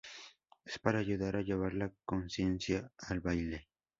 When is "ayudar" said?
0.97-1.35